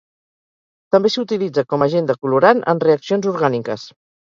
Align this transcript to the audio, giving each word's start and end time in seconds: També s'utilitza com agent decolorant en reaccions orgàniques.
També 0.95 1.11
s'utilitza 1.15 1.65
com 1.75 1.85
agent 1.87 2.09
decolorant 2.13 2.65
en 2.75 2.83
reaccions 2.89 3.31
orgàniques. 3.37 3.89